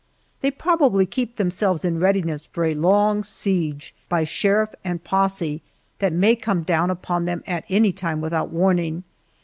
They 0.41 0.49
probably 0.49 1.05
keep 1.05 1.35
themselves 1.35 1.85
in 1.85 1.99
readiness 1.99 2.47
for 2.47 2.63
a 2.65 2.73
long 2.73 3.21
siege 3.23 3.93
by 4.09 4.23
sheriff 4.23 4.73
and 4.83 5.03
posse 5.03 5.61
that 5.99 6.11
may 6.11 6.35
come 6.35 6.63
down 6.63 6.89
upon 6.89 7.25
them 7.25 7.43
at 7.45 7.65
any 7.69 7.91
time 7.91 8.19
without 8.19 8.49
warning. 8.49 9.03